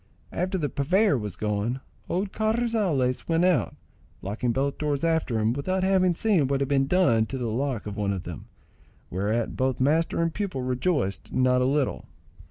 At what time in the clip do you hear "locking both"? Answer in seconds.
4.23-4.79